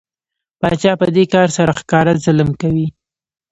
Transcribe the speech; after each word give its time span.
پاچا 0.59 0.91
په 1.01 1.07
دې 1.15 1.23
کار 1.33 1.47
سره 1.57 1.71
ښکاره 1.79 2.13
ظلم 2.25 2.49
کوي. 2.61 2.87